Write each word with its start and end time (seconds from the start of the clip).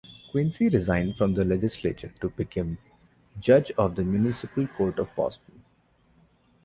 Quincy 0.31 0.67
resigned 0.67 1.15
from 1.15 1.35
the 1.35 1.45
legislature 1.45 2.11
to 2.19 2.29
become 2.29 2.79
judge 3.39 3.69
of 3.77 3.93
the 3.93 4.03
municipal 4.03 4.65
court 4.69 4.97
of 4.97 5.15
Boston. 5.15 5.61